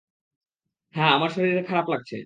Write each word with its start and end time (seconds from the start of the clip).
হ্যা, 0.95 1.05
আমার 1.15 1.29
শরীরে 1.35 1.61
খারাপ 1.69 1.85
লাগছে। 1.93 2.15